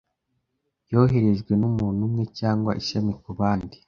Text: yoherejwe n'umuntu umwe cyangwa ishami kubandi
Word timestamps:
yoherejwe 0.91 1.51
n'umuntu 1.61 1.99
umwe 2.07 2.23
cyangwa 2.39 2.71
ishami 2.81 3.11
kubandi 3.21 3.75